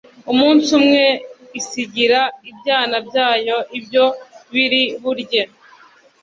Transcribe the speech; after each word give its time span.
umunsi 0.31 0.67
umwe 0.79 1.03
isigira 1.59 2.21
ibyana 2.49 2.97
byayo 3.07 3.57
ibyo 3.77 4.05
biri 4.53 4.83
burye 5.01 5.41